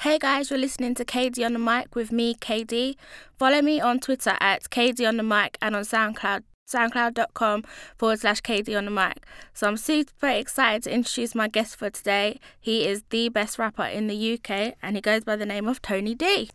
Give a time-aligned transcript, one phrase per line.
[0.00, 2.96] Hey guys, you're listening to KD on the mic with me, KD.
[3.36, 7.64] Follow me on Twitter at KD on the mic and on SoundCloud, soundcloud.com
[7.98, 9.26] forward slash KD on the mic.
[9.52, 12.40] So I'm super excited to introduce my guest for today.
[12.58, 15.82] He is the best rapper in the UK and he goes by the name of
[15.82, 16.48] Tony D.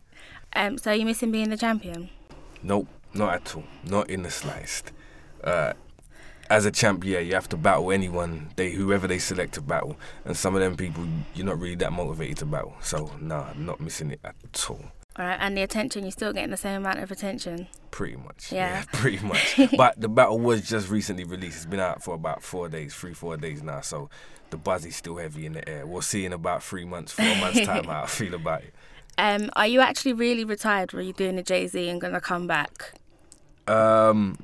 [0.56, 2.10] Um, so you miss him being the champion?
[2.64, 3.62] Nope, not at all.
[3.84, 4.90] Not in the slightest.
[5.44, 5.74] Uh,
[6.50, 9.96] as a champ, yeah, you have to battle anyone, they whoever they select to battle,
[10.24, 12.74] and some of them people you're not really that motivated to battle.
[12.80, 14.80] So nah, I'm not missing it at all.
[15.18, 17.68] All right, and the attention, you're still getting the same amount of attention.
[17.90, 18.52] Pretty much.
[18.52, 18.84] Yeah.
[18.92, 19.58] pretty much.
[19.76, 21.56] but the battle was just recently released.
[21.56, 23.80] It's been out for about four days, three, four days now.
[23.80, 24.10] So
[24.50, 25.86] the buzz is still heavy in the air.
[25.86, 28.74] We'll see in about three months, four months time how I feel about it.
[29.18, 30.92] Um, are you actually really retired?
[30.92, 32.92] Or are you doing a Jay Z and gonna come back?
[33.66, 34.38] Um,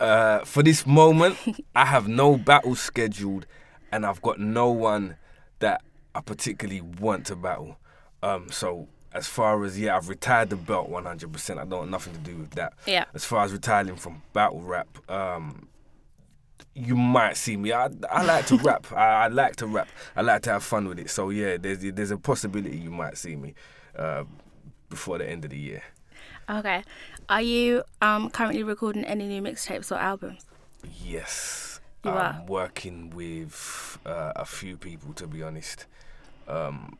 [0.00, 1.36] uh, for this moment,
[1.74, 3.46] I have no battle scheduled,
[3.92, 5.16] and I've got no one
[5.58, 5.82] that
[6.14, 7.78] I particularly want to battle.
[8.22, 11.50] Um, so as far as yeah, I've retired the belt 100%.
[11.52, 12.74] I don't want nothing to do with that.
[12.86, 13.04] Yeah.
[13.14, 15.68] As far as retiring from battle rap, um,
[16.74, 17.72] you might see me.
[17.72, 18.86] I, I like to rap.
[18.92, 19.88] I, I like to rap.
[20.14, 21.10] I like to have fun with it.
[21.10, 23.54] So yeah, there's there's a possibility you might see me
[23.96, 24.24] uh,
[24.88, 25.82] before the end of the year.
[26.48, 26.82] Okay.
[27.28, 30.46] Are you um currently recording any new mixtapes or albums?
[31.04, 31.80] Yes.
[32.04, 32.44] You I'm are?
[32.46, 35.86] working with uh, a few people, to be honest.
[36.46, 36.96] Um,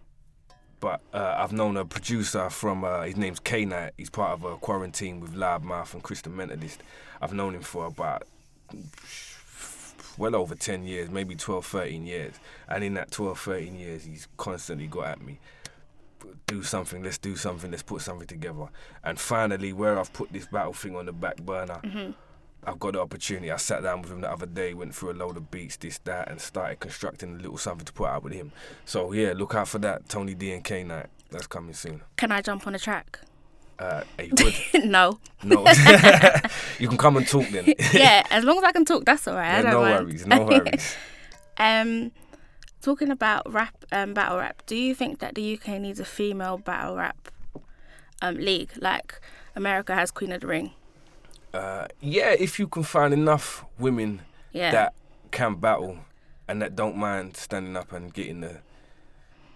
[0.81, 3.93] but uh, I've known a producer from, uh, his name's K Night.
[3.97, 6.79] He's part of a quarantine with Lab Loudmouth and Chris the Mentalist.
[7.23, 8.25] I've known him for about
[10.19, 12.35] well over 10 years, maybe 12, 13 years.
[12.69, 15.39] And in that 12, 13 years, he's constantly got at me.
[16.47, 18.67] Do something, let's do something, let's put something together.
[19.05, 21.81] And finally, where I've put this battle thing on the back burner,
[22.65, 23.51] I've got the opportunity.
[23.53, 25.99] I sat down with him the other day, went through a load of beats, this,
[26.05, 28.53] that, and started constructing a little something to put out with him.
[28.85, 30.09] So yeah, look out for that.
[30.09, 31.07] Tony D and K Night.
[31.31, 32.01] That's coming soon.
[32.17, 33.21] Can I jump on a track?
[33.79, 34.55] Uh, would
[34.87, 35.21] no.
[35.45, 35.65] no,
[36.81, 37.73] you can come and talk then.
[37.93, 39.51] yeah, as long as I can talk, that's all right.
[39.53, 40.07] I Yeah, don't no mind.
[40.07, 40.97] worries, no worries.
[41.59, 42.11] Um,
[42.81, 44.63] talking about rap, um, battle rap.
[44.67, 47.29] Do you think that the UK needs a female battle rap
[48.23, 49.21] um league like
[49.55, 50.73] America has Queen of the Ring?
[51.55, 54.21] Uh, yeah, if you can find enough women
[54.53, 54.71] Yeah.
[54.73, 54.95] that
[55.31, 55.99] can battle
[56.47, 58.61] and that don't mind standing up and getting the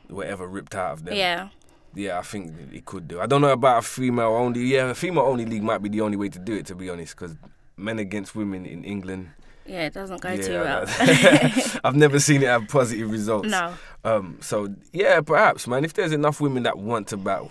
[0.09, 1.15] whatever ripped out of them.
[1.15, 1.49] yeah.
[1.94, 3.21] Yeah, I think it could do.
[3.21, 4.62] I don't know about a female only.
[4.62, 6.89] Yeah, a female only league might be the only way to do it, to be
[6.89, 7.37] honest, because
[7.77, 9.28] men against women in England.
[9.72, 10.84] Yeah, it doesn't go yeah, too well.
[11.84, 13.49] I've never seen it have positive results.
[13.49, 13.72] no.
[14.05, 14.37] Um.
[14.43, 15.83] So yeah, perhaps, man.
[15.83, 17.50] If there's enough women that want to battle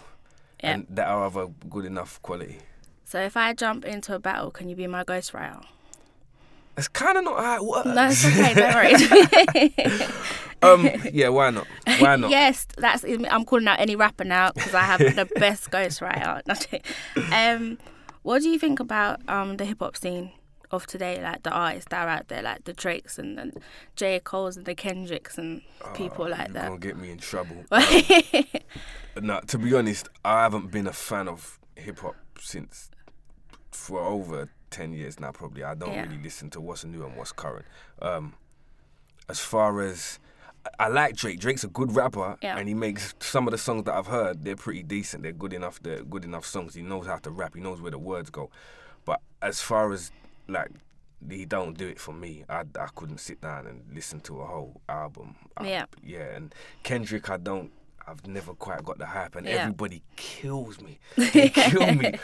[0.63, 0.73] Yeah.
[0.73, 2.59] and that are of a good enough quality,
[3.05, 5.63] So if I jump into a battle, can you be my ghostwriter?
[6.77, 7.87] it's kind of not how it works.
[7.87, 8.53] No, it's okay.
[8.53, 10.05] Don't worry.
[10.61, 11.01] um.
[11.11, 11.29] Yeah.
[11.29, 11.65] Why not?
[11.99, 12.29] Why not?
[12.29, 13.03] yes, that's.
[13.03, 16.41] I'm calling out any rapper now because I have the best ghostwriter.
[17.33, 17.79] um,
[18.21, 20.31] what do you think about um the hip hop scene
[20.73, 21.21] of today?
[21.21, 23.51] Like the artists that are out there, like the Drakes and the
[23.95, 25.61] J Cole's and the Kendricks and
[25.93, 26.67] people like You're that.
[26.67, 27.65] gonna get me in trouble.
[29.21, 32.89] no, to be honest, I haven't been a fan of hip hop since
[33.71, 35.31] for over ten years now.
[35.31, 36.03] Probably, I don't Yeah.
[36.03, 37.65] really listen to what's new and what's current.
[38.01, 38.33] Um,
[39.29, 41.39] as far as I I like Drake.
[41.39, 42.55] Drake's a good rapper, Yeah.
[42.57, 44.43] and he makes some of the songs that I've heard.
[44.43, 45.23] They're pretty decent.
[45.23, 45.81] They're good enough.
[45.81, 46.75] They're good enough songs.
[46.75, 47.55] He knows how to rap.
[47.55, 48.51] He knows where the words go.
[49.03, 50.11] But as far as
[50.51, 50.69] like
[51.29, 52.43] he don't do it for me.
[52.49, 55.35] I, I couldn't sit down and listen to a whole album.
[55.57, 55.85] I- Yeah.
[56.03, 56.53] yeah, and
[56.83, 57.71] Kendrick, I don't.
[58.07, 59.57] I've never quite got the hype, and Yeah.
[59.61, 60.99] everybody kills me.
[61.15, 62.15] They kill me.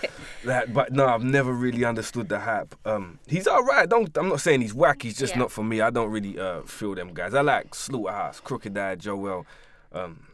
[0.44, 2.76] Like, but no, I've never really understood the hype.
[2.86, 3.88] Um, he's alright.
[3.88, 4.16] Don't.
[4.18, 5.04] I'm not saying he's whack.
[5.04, 5.40] He's just Yeah.
[5.40, 5.80] not for me.
[5.80, 7.36] I don't really uh, feel them guys.
[7.36, 9.46] I like Slaughterhouse, Crooked I, Joell,
[9.92, 10.26] um,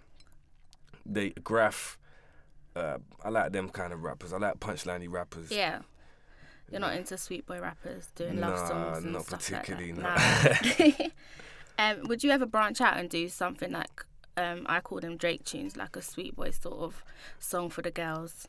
[1.05, 1.97] they Grafh.
[2.75, 4.31] Uh, I like them kind of rappers.
[4.33, 5.51] I like punchliney rappers.
[5.51, 5.79] yeah.
[6.73, 10.03] You're not into sweet boy rappers doing love Nah, songs and not stuff particularly, like
[10.15, 11.09] that.
[11.77, 11.87] Nah.
[11.91, 14.03] um, would you ever branch out and do something like
[14.37, 17.03] um, I call them Drake tunes, like a sweet boy sort of
[17.37, 18.47] song for the girls?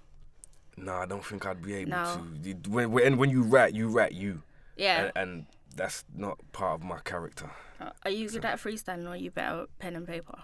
[0.79, 2.23] No, I don't think I'd be able No.
[2.43, 2.71] to.
[2.71, 4.41] When, when when you rap, you rap you,
[4.79, 5.03] Yeah.
[5.05, 5.47] and, and
[5.77, 7.51] that's not part of my character.
[7.79, 10.39] Uh, Are you good at freestyling or are you better at pen and paper?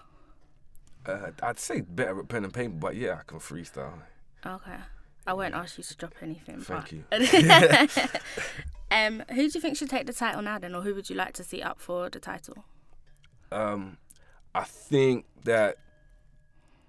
[1.03, 4.01] Uh, I'd say better at pen and paper, but yeah, I can freestyle.
[4.45, 4.77] Okay.
[5.25, 6.61] I won't ask you to drop anything.
[6.61, 7.03] Thank you.
[8.91, 11.15] um, who do you think should take the title now then, or who would you
[11.15, 12.65] like to see up for the title?
[13.51, 13.97] Um,
[14.55, 15.77] I think that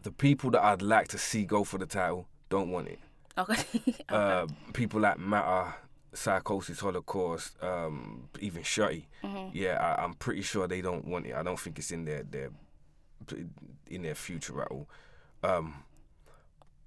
[0.03, 2.99] the people that I'd like to see go for the title don't want it.
[3.37, 3.65] Okay.
[4.09, 5.75] Uh, people like Matter,
[6.13, 9.05] Psychosis, Holocaust, um, even Shotty.
[9.25, 9.49] Mm-hmm.
[9.55, 11.35] Yeah, I, I'm pretty sure they don't want it.
[11.35, 12.51] I don't think it's in their their
[13.89, 14.87] in their future at all.
[15.43, 15.85] Um,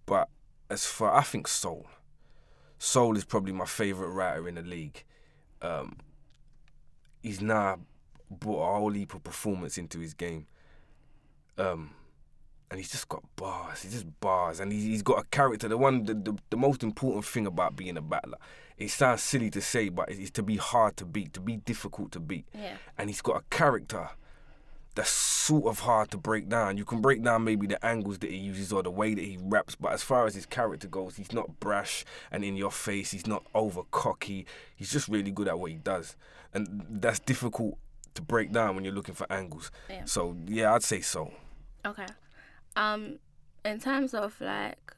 [0.06, 0.30] but
[0.70, 1.86] as far I think Soul,
[2.78, 5.04] Soul is probably my favorite writer in the league.
[5.62, 5.98] Um,
[7.22, 7.80] he's now
[8.30, 10.48] brought a whole heap of performance into his game.
[11.58, 11.92] Um,
[12.70, 13.84] and he's just got bars.
[13.84, 15.68] He's just bars, and he's, he's got a character.
[15.68, 18.38] The one, the, the, the most important thing about being a battler,
[18.78, 22.12] it sounds silly to say, but it's to be hard to beat, to be difficult
[22.14, 22.46] to beat.
[22.54, 22.78] Yeah.
[22.98, 24.10] And he's got a character
[24.96, 26.78] that's sort of hard to break down.
[26.78, 29.38] You can break down maybe the angles that he uses or the way that he
[29.42, 33.12] raps, but as far as his character goes, he's not brash and in your face.
[33.12, 34.46] He's not over cocky.
[34.76, 36.16] He's just really good at what he does,
[36.54, 37.78] and that's difficult
[38.16, 39.70] to break down when you're looking for angles.
[39.90, 40.06] Yeah.
[40.06, 41.32] So yeah, I'd say so.
[41.86, 42.08] Okay.
[42.76, 43.20] Um,
[43.64, 44.96] in terms of like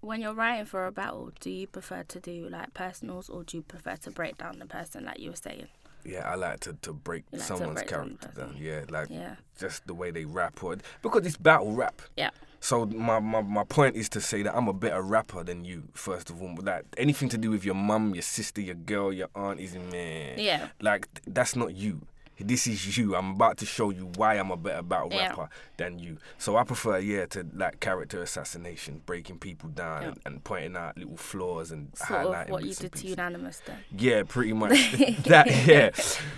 [0.00, 3.58] when you're writing for a battle, do you prefer to do like personals or do
[3.58, 5.68] you prefer to break down the person like you were saying?
[6.04, 8.56] Yeah, I like to, to break like to someone's break character down.
[8.58, 9.36] Yeah, like Yeah.
[9.58, 12.02] just the way they rap or because it's battle rap.
[12.16, 12.30] Yeah.
[12.60, 15.84] So my, my, my point is to say that I'm a better rapper than you,
[15.94, 16.54] first of all.
[16.62, 20.38] Like anything to do with your mum, your sister, your girl, your aunt is man.
[20.38, 20.68] Yeah.
[20.80, 22.02] Like that's not you.
[22.42, 23.14] This is you.
[23.16, 25.28] I'm about to show you why I'm a better battle Yeah.
[25.28, 26.18] rapper than you.
[26.38, 30.08] So I prefer, yeah, to like character assassination, breaking people down Yeah.
[30.08, 33.06] and, and pointing out little flaws and Sort highlighting of what you did to.
[33.08, 33.78] Unanimous then.
[33.96, 34.92] Yeah, pretty much
[35.24, 35.46] that.
[35.66, 35.90] Yeah,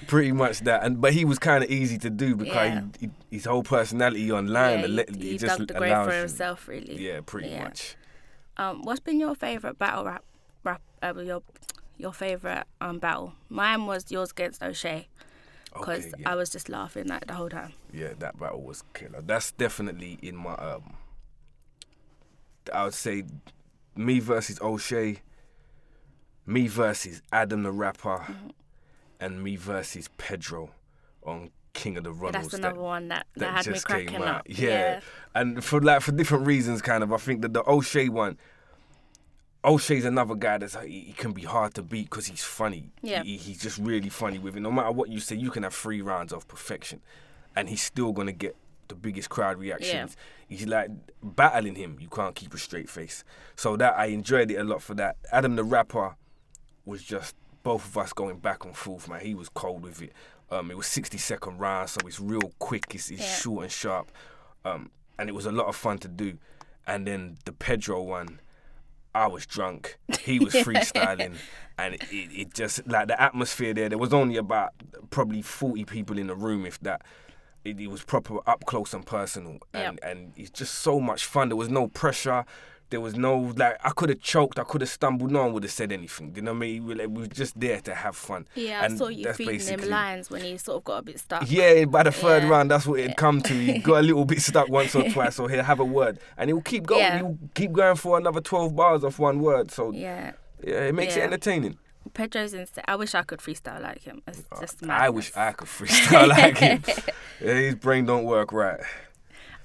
[0.06, 0.82] pretty much that.
[0.84, 2.82] And but he was kind of easy to do because Yeah.
[3.00, 6.18] he, he, his whole personality online, yeah, he, he just dug the grave for you-
[6.20, 6.96] himself, really.
[6.98, 7.96] Yeah, pretty much.
[8.56, 10.22] Um, what's been your favorite battle rap?
[10.62, 10.80] Rap?
[11.02, 11.42] Uh, your
[11.98, 13.34] your favorite um battle?
[13.48, 15.08] Mine was yours against O'Shea
[15.74, 16.30] because Okay, yeah.
[16.30, 17.72] I was just laughing like the whole time.
[17.92, 19.20] yeah, that battle was killer.
[19.22, 20.94] That's definitely in my um.
[22.72, 23.24] I would say,
[23.94, 25.18] me versus O'Shea.
[26.46, 28.48] Me versus Adam the rapper, Mm-hmm.
[29.20, 30.70] and me versus Pedro
[31.24, 32.32] on King of the Runnels.
[32.50, 34.28] That's another that, one that, that, that had me cracking came up.
[34.28, 34.50] out.
[34.50, 35.00] Yeah.
[35.34, 37.12] and for like for different reasons, kind of.
[37.12, 38.36] I think that the O'Shea one,
[39.64, 42.90] O'Shea's another guy that's he, he can be hard to beat because he's funny.
[43.02, 43.22] Yeah.
[43.22, 44.60] He, he's just really funny with it.
[44.60, 47.00] No matter what you say, you can have three rounds of perfection,
[47.56, 48.56] and he's still gonna get
[48.88, 50.16] the biggest crowd reactions.
[50.48, 50.90] He's like
[51.22, 51.96] battling him.
[52.00, 53.24] You can't keep a straight face.
[53.56, 55.16] So that I enjoyed it a lot for that.
[55.32, 56.16] Adam the rapper
[56.84, 59.20] was just both of us going back and forth, man.
[59.20, 60.12] He was cold with it.
[60.50, 62.94] Um, it was 60 second round, so it's real quick.
[62.94, 63.26] It's, it's Yeah.
[63.36, 64.12] short and sharp,
[64.66, 66.36] um, and it was a lot of fun to do.
[66.86, 68.40] And then the Pedro one,
[69.14, 69.98] I was drunk.
[70.20, 71.36] He was freestyling,
[71.78, 73.88] and it, it just like the atmosphere there.
[73.88, 74.72] There was only about
[75.10, 77.02] probably 40 people in the room, if that.
[77.64, 81.48] It, it was proper up close and personal, and and it's just so much fun.
[81.48, 82.44] There was no pressure.
[82.94, 85.32] There was no like I could have choked, I could have stumbled.
[85.32, 86.32] No one would have said anything.
[86.36, 86.86] You know what I mean?
[86.86, 88.46] We, like, we were just there to have fun.
[88.54, 91.50] Yeah, I saw you feeding him lines when he sort of got a bit stuck.
[91.50, 92.50] Yeah, by the third Yeah.
[92.50, 93.52] round, that's what it'd come to.
[93.52, 96.48] He got a little bit stuck once or twice, so he'll have a word, and
[96.48, 97.00] he'll keep going.
[97.00, 97.16] Yeah.
[97.18, 99.72] He'll keep going for another twelve bars off one word.
[99.72, 100.32] So yeah,
[100.62, 100.84] Yeah.
[100.84, 101.76] it makes it entertaining.
[102.12, 102.84] Pedro's insane.
[102.86, 104.22] I wish I could freestyle like him.
[104.28, 106.82] It's uh, just I wish I could freestyle like him.
[107.40, 108.78] Yeah, his brain don't work right.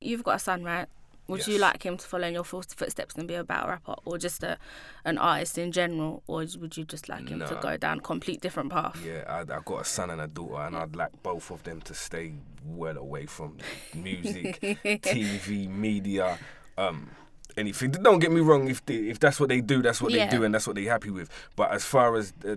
[0.01, 0.87] You've got a son, right?
[1.29, 4.17] Would you like him to follow in your footsteps and be a battle rapper, or
[4.17, 4.57] just a,
[5.05, 8.41] an artist in general, or would you just like him to go down a complete
[8.41, 8.99] different path?
[9.05, 11.81] Yeah, I, I got a son and a daughter, and I'd like both of them
[11.81, 12.33] to stay
[12.65, 13.57] well away from
[13.93, 16.37] music, TV, media,
[16.77, 17.09] um,
[17.57, 17.91] anything.
[17.91, 18.67] Don't get me wrong.
[18.67, 20.25] If they, if that's what they do, that's what Yeah.
[20.29, 21.29] they do, and that's what they're happy with.
[21.55, 22.55] But as far as uh,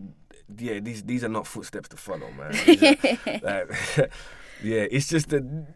[0.59, 2.55] yeah, these these are not footsteps to follow, man.
[3.45, 3.67] Are-
[3.99, 4.11] like,
[4.63, 5.67] yeah, it's just that.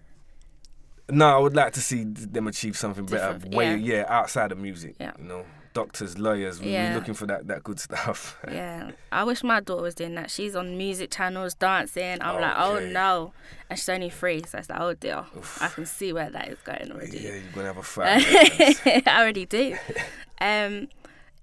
[1.08, 3.38] No, I would like to see them achieve something better.
[3.56, 3.96] Way, yeah.
[3.98, 4.96] yeah, outside of music.
[4.98, 5.12] Yeah.
[5.18, 6.60] You know, doctors, lawyers.
[6.60, 6.90] we- Yeah.
[6.90, 8.36] We're looking for that that good stuff.
[8.50, 10.30] Yeah, I wish my daughter was doing that.
[10.30, 12.18] She's on music channels dancing.
[12.20, 13.32] I'm like, oh no,
[13.70, 15.24] and she's only three, so it's like, oh dear,
[15.60, 17.18] I can see where that is going already.
[17.18, 18.24] Yeah, you're gonna have a fight.
[19.06, 19.76] I already do.
[20.38, 20.88] Um,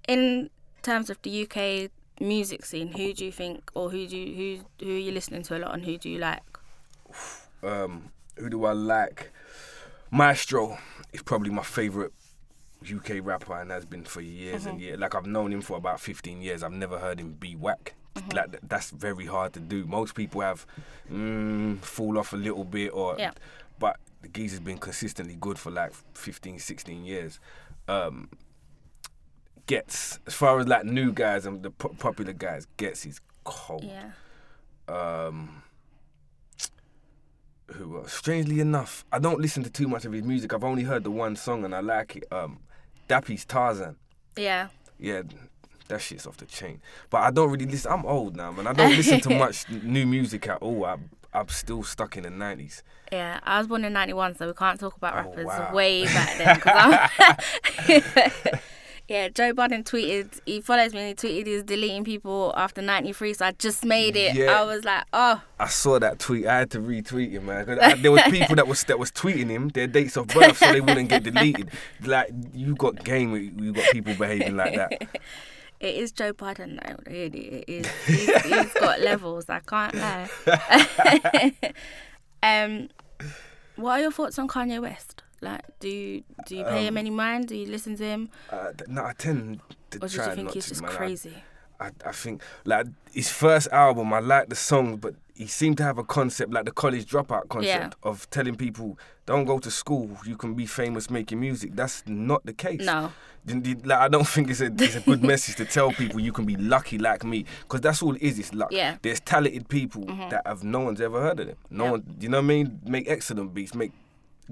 [0.06, 0.50] in
[0.82, 1.90] terms of the UK
[2.20, 5.42] music scene, who do you think, or who do you, who who are you listening
[5.44, 6.42] to a lot, and who do you like?
[7.62, 9.32] um, who do I like?
[10.10, 10.78] Maestro
[11.12, 12.12] is probably my favorite
[12.82, 14.98] UK rapper and has been for years and years.
[14.98, 16.62] Like I've known him for about 15 years.
[16.62, 17.94] I've never heard him be whack.
[18.32, 19.86] Like that's very hard to do.
[19.86, 20.66] Most people have
[21.10, 23.32] mm, fall off a little bit or Yeah.
[23.80, 27.40] but the geezer's been consistently good for like 15, 16 years.
[27.88, 28.28] Um,
[29.66, 33.82] gets as far as like new guys and the po- popular guys Giggs is cold
[33.82, 34.10] Yeah,
[34.88, 35.62] um
[37.72, 38.12] who else?
[38.12, 41.10] strangely enough i don't listen to too much of his music i've only heard the
[41.10, 42.58] one song and i like it um
[43.08, 43.96] dappy's tarzan
[44.36, 44.68] yeah,
[44.98, 45.22] yeah
[45.88, 46.80] that shit's off the chain
[47.10, 50.06] but i don't really listen i'm old now man i don't listen to much new
[50.06, 50.96] music at all i
[51.36, 52.84] I'm still stuck in the nineties.
[53.10, 55.74] Yeah, I was born in '91, so we can't talk about rappers Oh, rappers wow.
[55.74, 58.10] way back then.
[59.08, 60.40] yeah, Joe Budden tweeted.
[60.46, 61.00] He follows me.
[61.00, 63.34] and He tweeted he's deleting people after '93.
[63.34, 64.34] So I just made it.
[64.34, 64.60] Yeah.
[64.60, 66.46] I was like, oh, I saw that tweet.
[66.46, 67.78] I had to retweet him, man.
[67.80, 70.72] I- there was people that was that was tweeting him their dates of birth so
[70.72, 71.70] they wouldn't get deleted.
[72.02, 74.92] Like you got game, you got people behaving like that.
[75.80, 76.96] it is Joe Budden, though.
[77.06, 77.86] Really, it is.
[78.06, 79.48] He's, he's got levels.
[79.48, 81.52] I can't lie.
[82.42, 82.88] um,
[83.76, 85.22] what are your thoughts on Kanye West?
[85.40, 87.48] Like, do you do you pay Um, him any mind?
[87.48, 89.60] Do you listen to him, Uh, th- no, I tend
[89.90, 90.90] to or do try you think not he's to, just man.
[90.90, 91.34] Crazy?
[91.80, 95.82] I, I think like his first album, I like the song, but he seemed to
[95.82, 100.16] have a concept like the college dropout concept of telling people don't go to school,
[100.24, 101.74] you can be famous making music.
[101.74, 102.80] That's not the case.
[102.82, 103.12] No.
[103.46, 106.44] Like, I don't think it's a, it's a good message to tell people you can
[106.46, 108.38] be lucky like me because that's all it is.
[108.38, 108.70] It's luck.
[108.70, 108.96] Yeah.
[109.02, 111.56] There's talented people that have no one's ever heard of them.
[111.70, 111.90] No Yeah.
[111.90, 112.80] one, you know what I mean?
[112.86, 113.92] Make excellent beats, make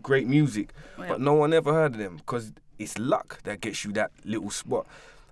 [0.01, 1.07] great music, Yeah.
[1.09, 4.51] but no one ever heard of them because it's luck that gets you that little
[4.51, 4.87] spot.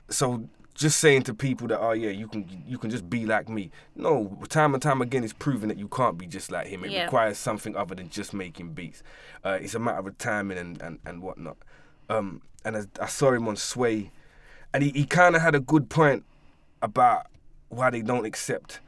[0.08, 3.50] So just saying to people that oh yeah you can you can just be like
[3.50, 6.84] me no time and time again it's proven that you can't be just like him
[6.84, 7.04] it Yeah.
[7.04, 9.02] requires something other than just making beats
[9.44, 11.58] uh, it's a matter of timing and and, and whatnot
[12.08, 14.10] um, and I, I saw him on sway
[14.72, 16.24] and he, he kind of had a good point
[16.80, 17.26] about
[17.68, 18.80] why they don't accept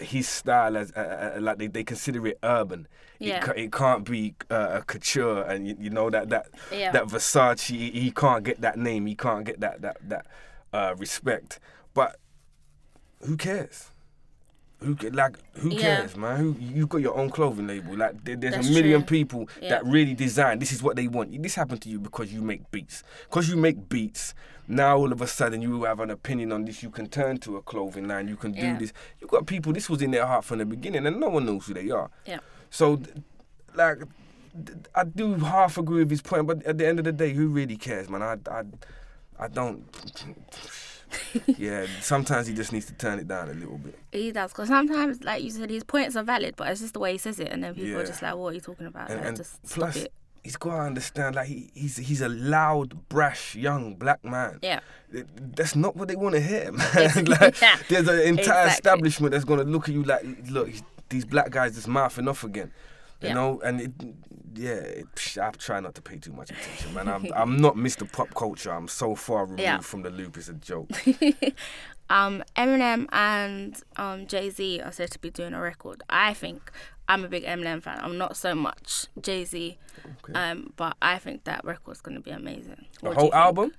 [0.00, 2.88] his style as uh, uh, like they, they consider it urban.
[3.18, 3.50] Yeah.
[3.50, 6.90] It, it can't be uh, a couture, and you, you know that that Yeah.
[6.92, 7.66] that Versace.
[7.68, 9.06] He, he can't get that name.
[9.06, 10.26] He can't get that that that
[10.72, 11.60] uh, respect.
[11.94, 12.16] But
[13.22, 13.90] who cares?
[14.78, 15.78] Who like who Yeah.
[15.80, 16.38] cares, man?
[16.38, 17.94] Who you got your own clothing label?
[17.96, 19.18] Like there, there's That's a million true.
[19.18, 19.68] people Yeah.
[19.70, 20.58] that really design.
[20.58, 21.42] This is what they want.
[21.42, 23.02] This happened to you because you make beats.
[23.28, 24.32] Because you make beats.
[24.70, 26.80] Now all of a sudden you have an opinion on this.
[26.80, 28.28] You can turn to a clothing line.
[28.28, 28.78] You can do Yeah.
[28.78, 28.92] this.
[29.20, 29.72] You've got people.
[29.72, 32.08] This was in their heart from the beginning, and no one knows who they are.
[32.24, 32.38] Yeah.
[32.70, 33.02] So,
[33.74, 33.98] like,
[34.94, 37.48] I do half agree with his point, but at the end of the day, who
[37.48, 38.22] really cares, man?
[38.22, 38.62] I, I,
[39.40, 39.84] I don't.
[41.58, 43.98] yeah, sometimes he just needs to turn it down a little bit.
[44.12, 47.00] He does, because sometimes, like you said, his points are valid, but it's just the
[47.00, 49.10] way he says it, and then people are just like, "What are you talking about?"
[49.10, 50.12] And, Like, and just plus, stop it.
[50.42, 54.58] He's got to understand, like, he, he's he's a loud, brash, young black man.
[54.62, 54.80] Yeah.
[55.10, 57.24] That's not what they want to hear, man.
[57.26, 58.70] like, Yeah, there's an entire exactly.
[58.70, 60.70] establishment that's going to look at you like, look,
[61.08, 62.72] these black guys just mouthing off again.
[63.20, 63.34] You Yeah.
[63.34, 63.92] know, and it,
[64.54, 67.08] yeah, it, psh, I try not to pay too much attention, man.
[67.08, 68.10] I'm, I'm not Mr.
[68.10, 68.72] Pop Culture.
[68.72, 69.78] I'm so far removed Yeah.
[69.80, 70.36] from the loop.
[70.36, 70.90] It's a joke.
[72.08, 76.02] Um, Eminem and um, Jay Z are said to be doing a record.
[76.10, 76.72] I think
[77.08, 78.00] I'm a big Eminem fan.
[78.02, 79.78] I'm not so much Jay Z,
[80.24, 80.32] Okay.
[80.32, 82.86] um, but I think that record's gonna be amazing.
[83.00, 83.70] the What do whole album,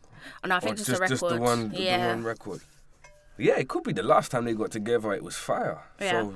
[0.46, 1.10] Oh, no, I think just, just a record.
[1.20, 2.62] just the one, the yeah, one record.
[3.38, 5.12] Yeah, it could be the last time they got together.
[5.12, 5.82] It was fire.
[6.00, 6.12] Yeah.
[6.12, 6.34] So,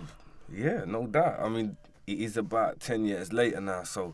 [0.52, 1.40] yeah, no doubt.
[1.40, 4.14] I mean, it is about ten years later now, so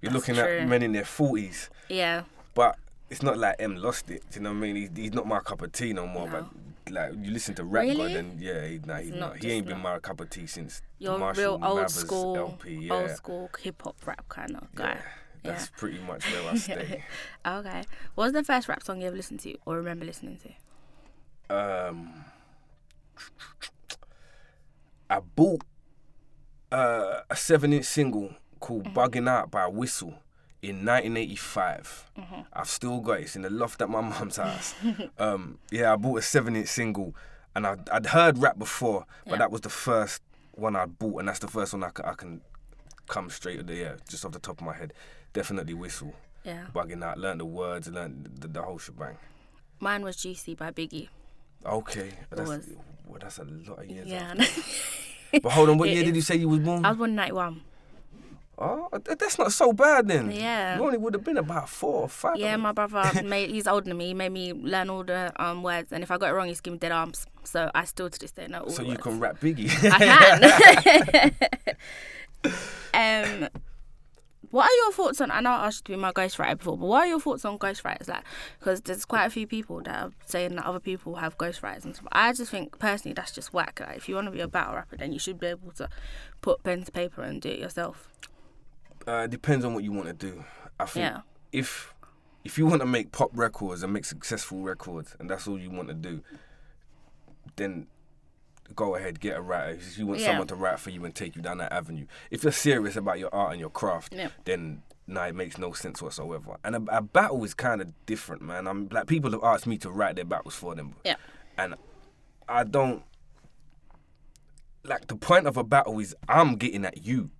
[0.00, 0.58] you're That's looking true.
[0.58, 1.70] at men in their forties.
[1.88, 2.22] yeah,
[2.54, 2.76] But
[3.10, 4.22] it's not like M lost it.
[4.30, 4.76] Do you know what I mean?
[4.76, 6.28] He's, he's not my cup of tea no more.
[6.28, 6.48] No.
[6.86, 7.96] But like you listen to rap Really?
[8.14, 9.18] God, and yeah, he, nah, he's not.
[9.34, 11.94] not He ain't just been my cup of tea since you're Marshall real old Mathers
[11.94, 12.74] school, LP.
[12.86, 14.96] Yeah, old school hip hop rap kind of guy.
[15.44, 17.04] yeah, that's pretty much where I stay.
[17.46, 17.82] Okay,
[18.14, 21.54] what was the first rap song you ever listened to or remember listening to?
[21.88, 22.24] um,
[25.08, 25.62] I bought
[26.72, 28.98] uh, a seven-inch single called Mm-hmm.
[28.98, 30.14] "Bugging Out" by Whistle
[30.62, 32.10] in 1985.
[32.18, 32.40] Mm-hmm.
[32.52, 33.22] I've still got it.
[33.22, 34.74] It's in the loft at my mum's house.
[35.18, 37.14] um, yeah, I bought a seven-inch single,
[37.54, 39.38] and I'd, I'd heard rap before, but Yeah.
[39.38, 40.22] that was the first
[40.52, 42.40] one I'd bought, and that's the first one I can,
[43.08, 44.92] come straight to the yeah, just off the top of my head.
[45.32, 46.14] Definitely Whistle.
[46.44, 47.18] Yeah, Bugging Out.
[47.18, 49.16] Learn the words, learn the, the whole shebang.
[49.80, 51.08] mine was "Juicy" by Biggie.
[51.66, 52.68] Okay, that's was-
[53.06, 54.06] well, that's a lot of years.
[54.06, 54.34] Yeah,
[55.42, 56.84] But hold on, what year did you say you was born?
[56.84, 57.62] I was born in '91.
[58.62, 60.30] Oh, that's not so bad then.
[60.30, 60.76] Yeah.
[60.76, 62.36] You only would have been about four or five.
[62.36, 64.08] Yeah, my brother made he's older than me.
[64.08, 66.52] He made me learn all the um words, and if I got it wrong, he
[66.52, 67.26] just gave me dead arms.
[67.44, 69.02] So I still to this day know all So you words.
[69.02, 69.70] can rap Biggie.
[69.90, 71.32] I
[72.44, 73.42] can.
[73.44, 73.48] um,
[74.50, 75.30] what are your thoughts on?
[75.30, 77.44] I know I asked you to be my ghostwriter before, but what are your thoughts
[77.44, 78.08] on ghostwriters?
[78.08, 78.24] Like,
[78.58, 81.94] because there's quite a few people that are saying that other people have ghostwriters and
[81.94, 82.08] stuff.
[82.12, 83.80] I just think personally that's just whack.
[83.80, 85.88] Like, if you want to be a battle rapper, then you should be able to
[86.40, 88.08] put pen to paper and do it yourself.
[89.06, 90.44] uh, depends on what you want to do.
[90.78, 91.20] I think Yeah.
[91.52, 91.94] if
[92.44, 95.70] if you want to make pop records and make successful records, and that's all you
[95.70, 96.22] want to do,
[97.56, 97.86] then
[98.74, 99.72] go ahead, get a writer.
[99.72, 100.26] If you want Yeah.
[100.28, 102.06] someone to write for you and take you down that avenue.
[102.30, 104.28] If you're serious about your art and your craft, Yeah.
[104.44, 106.56] then nah, it makes no sense whatsoever.
[106.62, 108.66] And a, a battle is kind of different, man.
[108.68, 111.16] I'm like people have asked me to write their battles for them, Yeah.
[111.58, 111.74] and
[112.48, 113.02] I don't.
[114.84, 117.30] like the point of a battle is I'm getting at you.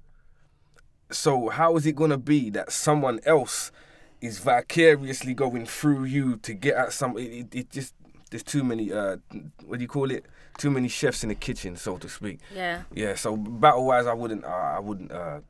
[1.10, 3.72] So how is it gonna be that someone else
[4.20, 7.16] is vicariously going through you to get at some?
[7.16, 7.94] It, it, it just
[8.30, 8.92] there's too many.
[8.92, 9.16] Uh,
[9.64, 10.26] what do you call it?
[10.58, 12.40] Too many chefs in the kitchen, so to speak.
[12.54, 12.82] Yeah.
[12.94, 13.14] Yeah.
[13.14, 14.44] So battle wise, I wouldn't.
[14.44, 15.40] Uh, I wouldn't uh,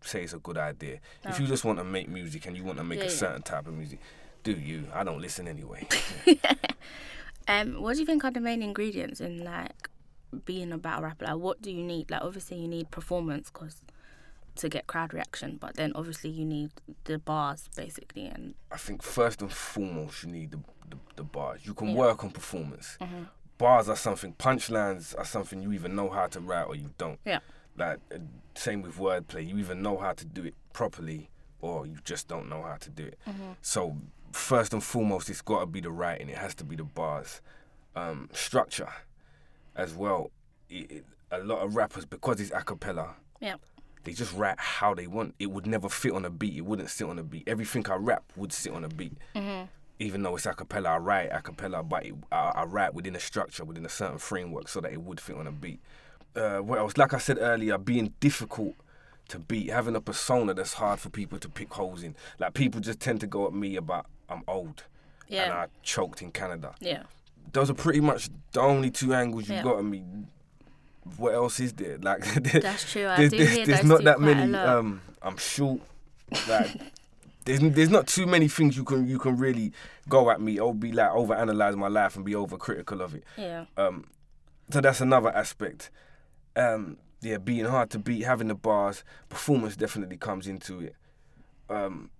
[0.00, 1.00] say it's a good idea.
[1.24, 3.14] If you just want to make music and you want to make Yeah, a yeah.
[3.14, 4.00] certain type of music,
[4.42, 4.84] do you?
[4.94, 5.86] I don't listen anyway.
[7.50, 9.88] Um, what do you think are the main ingredients in like
[10.44, 11.24] being a battle rapper?
[11.24, 12.10] Like, what do you need?
[12.10, 13.80] Like, obviously you need performance, cause
[14.56, 16.70] to get crowd reaction, but then obviously you need
[17.04, 20.58] the bars basically, and I think first and foremost you need the
[20.90, 21.60] the, the bars.
[21.64, 21.94] You can Yeah.
[21.96, 22.98] work on performance.
[23.58, 24.32] Bars are something.
[24.34, 27.18] Punchlines are something you even know how to write or you don't.
[27.24, 27.40] yeah,
[27.76, 28.18] Like uh,
[28.54, 29.46] same with wordplay.
[29.46, 31.28] You even know how to do it properly
[31.60, 33.18] or you just don't know how to do it.
[33.62, 33.96] So
[34.32, 36.28] first and foremost, it's got to be the writing.
[36.28, 37.40] It has to be the bars.
[37.96, 38.88] Um, structure
[39.74, 40.30] as well.
[40.70, 43.56] It, it, a lot of rappers because it's a cappella yeah,
[44.04, 45.34] they just write how they want.
[45.38, 46.56] It would never fit on a beat.
[46.56, 47.44] It wouldn't sit on a beat.
[47.46, 49.12] Everything I rap would sit on a beat.
[50.00, 53.16] Even though it's a cappella, I write a cappella, but it, I, I write within
[53.16, 55.80] a structure, within a certain framework, so that it would fit on a beat.
[56.36, 56.96] Uh, what else?
[56.96, 58.74] Like I said earlier, being difficult
[59.28, 62.14] to beat, having a persona that's hard for people to pick holes in.
[62.38, 64.84] Like people just tend to go at me about I'm old
[65.44, 66.74] and I choked in Canada.
[66.80, 67.02] yeah,
[67.52, 69.62] Those are pretty much the only two angles you Yeah.
[69.62, 70.04] got at me.
[71.16, 71.98] What else is there?
[72.02, 73.06] Like That's true.
[73.08, 74.54] I there's, do there's, hear there's those not that many.
[74.54, 75.80] Um, I'm short.
[76.48, 76.80] Like
[77.48, 79.72] there's there's not too many things you can you can really
[80.08, 83.14] go at me or be like over analyze my life and be over critical of
[83.14, 83.24] it.
[83.36, 84.04] yeah, Um,
[84.70, 85.90] so that's another aspect.
[86.56, 90.94] Um, yeah, being hard to beat, having the bars, performance definitely comes into it.
[91.70, 92.10] Um,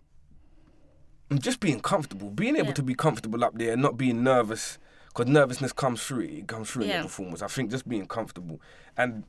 [1.30, 2.74] and just being comfortable, being able Yeah.
[2.74, 6.30] to be comfortable up there, and not being nervous, because nervousness comes through it.
[6.32, 7.42] It comes through in the performance.
[7.42, 8.60] I think just being comfortable
[8.96, 9.24] and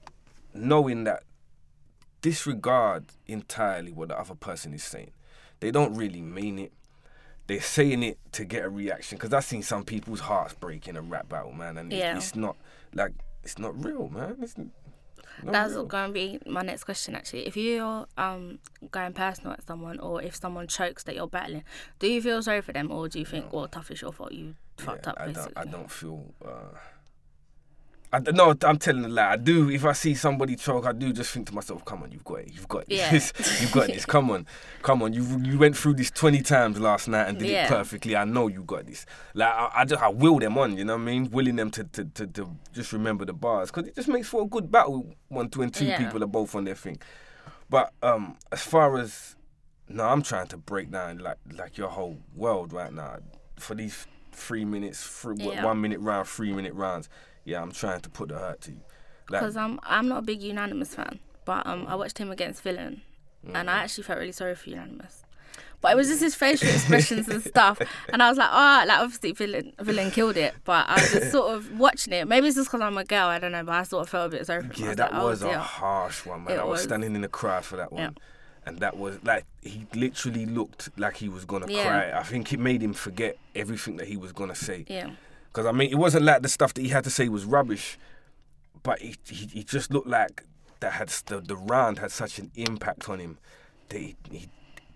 [0.53, 1.23] knowing that
[2.21, 5.11] disregard entirely what the other person is saying.
[5.59, 6.71] They don't really mean it.
[7.47, 9.17] They're saying it to get a reaction.
[9.17, 12.15] Because I've seen some people's hearts break in a rap battle, man, and Yeah.
[12.15, 12.55] it's, it's not
[12.93, 14.37] like it's not real, man.
[14.41, 14.67] It's not
[15.43, 15.85] That's real.
[15.85, 17.15] going to be my next question.
[17.15, 18.59] Actually, if you're um
[18.91, 21.63] going personal at someone, or if someone chokes that you're battling,
[21.97, 24.31] do you feel sorry for them, or do you think, well, tough is your fault,
[24.31, 25.53] you fucked Yeah, up, I basically?
[25.55, 25.67] don't.
[25.67, 26.33] I don't feel.
[26.45, 26.77] Uh,
[28.11, 29.33] I no, I'm telling a lie.
[29.33, 29.69] I do.
[29.69, 32.39] If I see somebody choke, I do just think to myself, "Come on, you've got
[32.39, 32.51] it.
[32.53, 33.11] You've got Yeah.
[33.11, 33.31] this.
[33.61, 34.03] you've got this.
[34.05, 34.47] Come on,
[34.81, 35.13] come on.
[35.13, 37.65] You you went through this 20 times last night and did Yeah.
[37.65, 38.15] it perfectly.
[38.15, 39.05] I know you got this.
[39.35, 40.75] Like I, I just I will them on.
[40.75, 41.29] You know what I mean?
[41.29, 44.41] Willing them to to, to, to just remember the bars because it just makes for
[44.41, 45.97] a good battle when when two Yeah.
[45.99, 46.97] people are both on their thing.
[47.69, 49.35] But um, as far as
[49.87, 53.17] no, I'm trying to break down like like your whole world right now
[53.59, 57.07] for these three minutes, three, one minute round, three minute rounds.
[57.49, 58.81] Yeah, I'm trying to put the hurt to you.
[59.29, 62.61] Like, Because I'm I'm not a big Unanimous fan, but um I watched him against
[62.63, 63.01] Villain,
[63.43, 63.71] and Mm.
[63.71, 65.23] I actually felt really sorry for Unanimous.
[65.81, 67.79] But it was just his facial expressions and stuff,
[68.11, 71.31] and I was like, oh, like obviously Villain Villain killed it, but I was just
[71.31, 72.27] sort of watching it.
[72.27, 74.27] Maybe it's just because I'm a girl, I don't know, but I sort of felt
[74.33, 74.73] a bit sorry for him.
[74.75, 75.57] I yeah, was that like, oh, was a dear.
[75.59, 76.59] harsh one, man.
[76.59, 76.83] I was, was.
[76.83, 78.01] standing in the crowd for that one.
[78.01, 78.09] Yeah.
[78.65, 81.83] And that was like he literally looked like he was gonna Yeah.
[82.11, 82.19] cry.
[82.19, 84.83] I think it made him forget everything that he was gonna say.
[84.87, 85.11] Yeah,
[85.51, 87.97] Because I mean, it wasn't like the stuff that he had to say was rubbish,
[88.83, 90.43] but he he, he just looked like
[90.79, 93.37] that had the, the round had such an impact on him
[93.89, 94.49] that he, he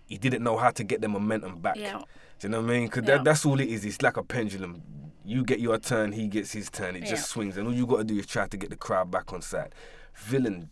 [0.05, 1.75] he didn't know how to get the momentum back.
[1.75, 1.97] yeah,
[2.39, 2.85] Do you know what I mean?
[2.87, 3.17] Because Yeah.
[3.17, 3.83] that, that's all it is.
[3.83, 4.81] It's like a pendulum.
[5.25, 6.95] You get your turn, he gets his turn.
[6.95, 7.09] It Yeah.
[7.11, 9.33] just swings, and all you got to do is try to get the crowd back
[9.33, 9.73] on side.
[10.15, 10.69] Villain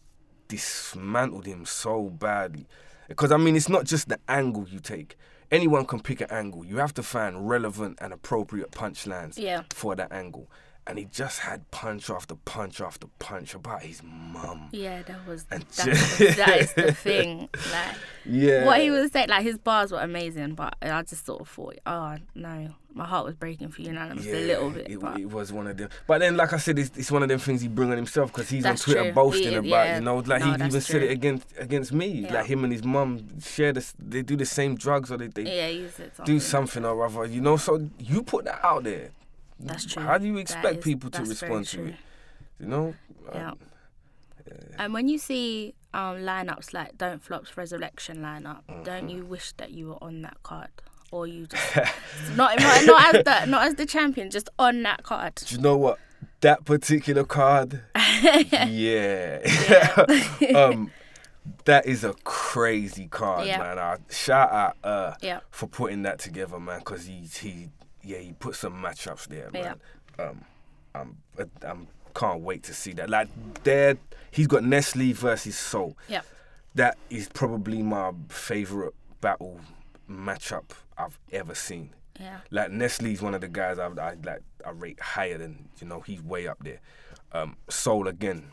[0.47, 2.67] dismantled him so badly.
[3.07, 5.17] Because I mean, it's not just the angle you take.
[5.51, 6.65] Anyone can pick an angle.
[6.65, 9.63] You have to find relevant and appropriate punchlines Yeah.
[9.73, 10.49] for that angle.
[10.87, 14.69] And he just had punch after punch after punch about his mum.
[14.71, 15.03] yeah.
[15.03, 17.49] That was And that, just- that is the thing.
[17.71, 18.65] Like Yeah.
[18.65, 21.77] what he was saying, like his bars were amazing, but I just sort of thought,
[21.85, 24.89] oh no, my heart was breaking for Unanimous a little bit.
[24.89, 25.89] It, but it was one of them.
[26.07, 28.33] But then, like I said, it's, it's one of them things he bring on himself
[28.33, 29.13] because he's That's on Twitter true.
[29.13, 29.95] boasting He- about, yeah.
[29.99, 32.07] you know, like No, he even said it against against me.
[32.07, 32.33] Yeah.
[32.33, 35.77] Like him and his mum share this, they do the same drugs or they, they
[35.77, 35.87] yeah,
[36.25, 37.55] do something or other, you know.
[37.57, 39.11] So you put that out there.
[39.63, 40.03] That's true.
[40.03, 41.95] How do you expect is- people to respond to it?
[42.59, 42.93] You know?
[43.33, 43.51] Yeah.
[44.77, 48.83] And when you see um, lineups like Don't Flop's Resurrection lineup, Mm-hmm.
[48.83, 50.69] don't you wish that you were on that card,
[51.11, 51.75] or you just
[52.35, 55.35] not, not not as the not as the champion, just on that card?
[55.35, 55.99] do you know what?
[56.41, 59.39] That particular card, yeah.
[60.55, 60.91] um,
[61.65, 63.59] that is a crazy card, Yeah.
[63.59, 63.79] man.
[63.79, 65.39] I shout out uh, Yeah.
[65.49, 67.69] for putting that together, man, because he he
[68.03, 69.79] yeah he put some matchups there, man.
[70.19, 70.45] Um,
[70.93, 71.17] I'm
[71.65, 73.09] I'm can't wait to see that.
[73.09, 73.29] Like
[73.63, 73.97] there,
[74.31, 75.97] he's got Nestle versus Soul.
[76.09, 76.21] Yeah,
[76.75, 79.59] That is probably my favorite battle
[80.09, 81.91] matchup I've ever seen.
[82.19, 82.39] Yeah.
[82.51, 86.01] Like Nestle's one of the guys I, I like I rate higher than you know
[86.01, 86.79] he's way up there.
[87.31, 88.43] Um, Soul again,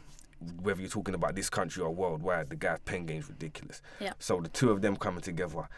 [0.63, 3.83] whether you're talking about this country or worldwide, the guy's pen game's ridiculous.
[4.01, 4.13] Yeah.
[4.21, 5.69] So the two of them coming together,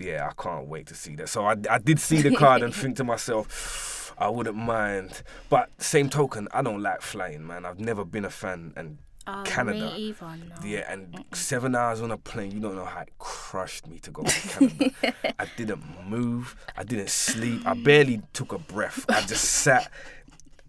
[0.00, 1.28] yeah, I can't wait to see that.
[1.28, 5.22] So I, I did see the card and think to myself, I wouldn't mind.
[5.48, 7.64] But same token, I don't like flying, man.
[7.64, 9.92] I've never been a fan, and Oh, Canada.
[9.96, 10.66] Either, no.
[10.66, 14.10] yeah, and seven hours on a plane, you don't know how it crushed me to
[14.10, 14.90] go to Canada.
[15.38, 19.04] I didn't move, I didn't sleep, I barely took a breath.
[19.10, 19.90] I just sat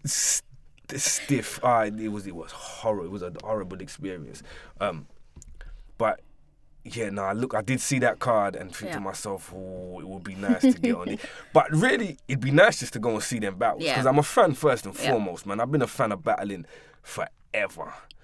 [0.04, 0.44] st-
[1.00, 1.60] stiff.
[1.64, 3.06] Ah, it was it was horrible.
[3.06, 4.42] It was a horrible experience.
[4.80, 5.06] Um,
[5.96, 6.20] but
[6.84, 8.96] yeah, no, I look, I did see that card and think Yeah.
[8.96, 11.20] to myself, oh, it would be nice to get on it.
[11.52, 13.94] But really, it'd be nice just to go and see them battles Yeah.
[13.94, 15.10] because I'm a fan first and Yeah.
[15.10, 15.60] foremost, man.
[15.60, 16.66] I've been a fan of battling
[17.02, 17.30] forever.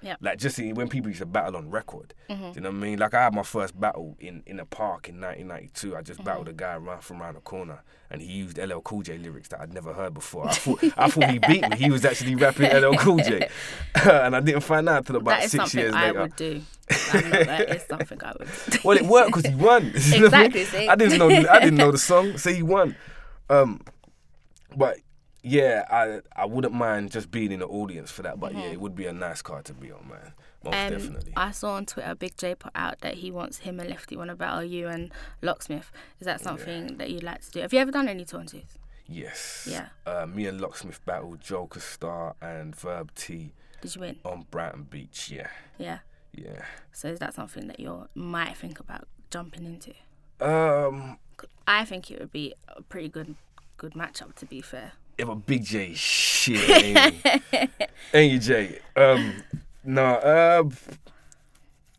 [0.01, 0.15] Yeah.
[0.21, 2.15] Like just in- when people used to battle on record.
[2.31, 2.43] Mm-hmm.
[2.51, 2.99] Do you know what I mean?
[3.01, 5.89] Like I had my first battle in, in a park in 1992.
[5.89, 6.05] I Mm-hmm.
[6.07, 9.19] just battled a guy around from around the corner, and he used LL Cool J
[9.19, 10.49] lyrics that I'd never heard before.
[10.49, 11.77] I thought I thought he beat me.
[11.77, 13.49] He was actually rapping LL Cool J,
[14.05, 16.21] and I didn't find out until about That is six something years I later.
[16.23, 16.63] would do.
[17.13, 18.79] That is something I would do.
[18.85, 19.93] Well, it worked because he won.
[19.93, 20.89] Know I mean?
[20.91, 21.29] I didn't know.
[21.29, 22.95] I didn't know the song, so he won.
[23.51, 23.81] Um,
[24.77, 24.99] but
[25.43, 28.41] yeah, I I wouldn't mind just being in the audience for that.
[28.41, 30.33] But yeah, it would be a nice card to be on, man.
[30.65, 31.33] Most Um, definitely.
[31.37, 34.31] I saw on Twitter Big J put out that he wants him and Lefty want
[34.31, 35.93] to battle you and Locksmith.
[36.21, 37.61] Is that something that you'd like to do?
[37.61, 38.47] Have you ever done any on
[39.07, 39.69] yes.
[39.71, 39.89] Yeah.
[40.07, 44.17] Uh, me and Locksmith battled Joker Star and Verb T Did you win?
[44.25, 45.31] on Brighton Beach.
[45.31, 45.49] Yeah,
[45.79, 45.99] Yeah.
[46.33, 46.65] yeah.
[46.93, 49.95] So is that something that you might think about jumping into?
[50.45, 51.19] Um,
[51.67, 53.37] I think it would be a pretty good
[53.77, 54.93] good matchup to be fair.
[55.19, 56.69] If a Big J shit,
[57.53, 57.71] ain't,
[58.15, 58.79] ain't you, Jay?
[58.97, 59.35] Um,
[59.85, 60.65] no, uh,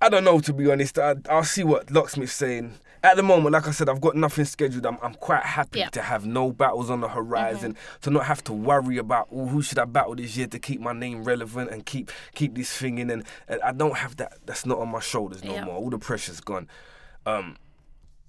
[0.01, 0.97] I don't know to be honest.
[0.97, 2.75] I, I'll see what Locksmith's saying.
[3.01, 4.85] At the moment, like I said, I've got nothing scheduled.
[4.85, 5.85] I'm, I'm quite happy Yeah.
[5.85, 5.91] Mm-hmm.
[5.91, 9.79] to have no battles on the horizon, to not have to worry about who should
[9.79, 13.09] I battle this year to keep my name relevant and keep keep this thing in.
[13.09, 14.39] And, and I don't have that.
[14.45, 15.63] That's not on my shoulders no Yeah.
[15.65, 15.75] more.
[15.75, 16.67] All the pressure's gone.
[17.25, 17.55] Um,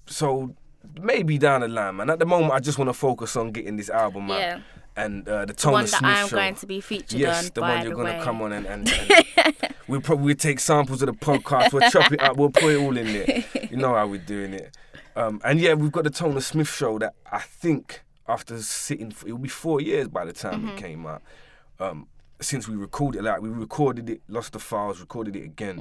[0.06, 0.54] so
[1.00, 2.08] maybe down the line, man.
[2.10, 4.38] At the moment, I just want to focus on getting this album out.
[4.38, 4.60] Yeah.
[5.04, 6.36] And uh, the The Tona one that I am show.
[6.36, 7.50] going to be featured Yes, on.
[7.54, 9.56] the by one you're gonna come on and, and, and
[9.88, 11.72] we'll probably take samples of the podcast.
[11.72, 12.36] We'll chop it up.
[12.36, 13.44] We'll put it all in there.
[13.70, 14.76] You know how we're doing it.
[15.16, 19.26] Um, and yeah, we've got the Tona Smith show that I think after sitting, for,
[19.26, 20.68] it'll be four years by the time Mm-hmm.
[20.68, 21.22] it came out.
[21.80, 22.06] Um,
[22.40, 25.78] since we recorded, it, like we recorded it, lost the files, recorded it again,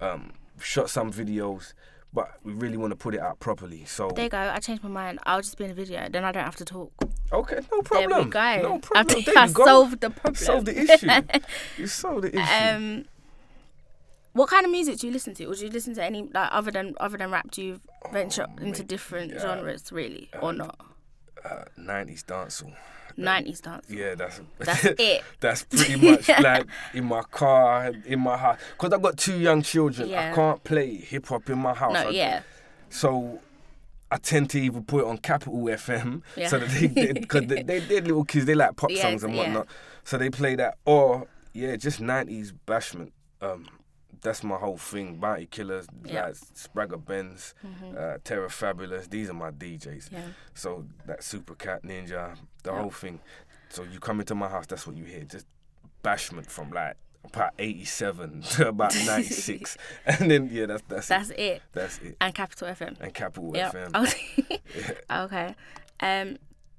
[0.00, 0.04] Mm-hmm.
[0.04, 1.72] um, shot some videos,
[2.12, 3.84] but we really want to put it out properly.
[3.84, 4.38] So There you go.
[4.38, 5.18] I changed my mind.
[5.24, 6.08] I'll just be in the video.
[6.10, 6.92] Then I don't have to talk.
[7.32, 8.10] okay, no problem.
[8.10, 8.62] There we go.
[8.68, 9.06] No I problem.
[9.06, 10.34] think There I solved the problem.
[10.34, 11.08] Solve the issue.
[11.78, 12.76] you solved the issue.
[12.76, 13.04] Um,
[14.32, 15.44] what kind of music do you listen to?
[15.46, 17.50] Or do you listen to any like other than other than rap?
[17.50, 17.80] Do you
[18.12, 20.78] venture into different genres really, or not?
[21.44, 22.74] uh, 90s dancehall.
[23.20, 23.86] Nineties dance.
[23.88, 25.22] Yeah, that's That's it.
[25.40, 28.58] that's pretty much like in my car, in my house.
[28.78, 30.08] Cause I've got two young children.
[30.08, 30.32] Yeah.
[30.32, 31.92] I can't play hip hop in my house.
[31.94, 32.42] No, I- yeah,
[32.88, 33.40] So
[34.10, 36.48] I tend to even put it on Capital FM, Yeah.
[36.48, 39.34] so that they, because they, they, they're little kids, they like pop Yeah, songs and
[39.34, 39.42] yeah.
[39.44, 39.68] whatnot.
[40.04, 43.12] So they play that, or yeah, just 90s bashment.
[43.40, 43.66] Um,
[44.22, 45.16] that's my whole thing.
[45.16, 46.26] Bounty Killers, Yeah.
[46.26, 47.54] like Spragga Benz,
[47.96, 49.06] uh, Terror Fabulous.
[49.06, 50.10] These are my DJs.
[50.12, 50.22] yeah.
[50.54, 52.80] So that Super Cat Ninja, the Yeah.
[52.80, 53.20] whole thing.
[53.68, 55.24] So you come into my house, that's what you hear.
[55.24, 55.46] Just
[56.02, 59.76] bashment from like about 87 to about 96.
[60.06, 61.38] and then, yeah, that's that's, That's it.
[61.40, 61.62] it.
[61.72, 62.16] That's it.
[62.20, 63.00] And Capital FM.
[63.00, 63.70] And Capital Yeah.
[63.70, 64.96] FM.
[65.24, 65.54] okay.
[66.00, 66.36] Um,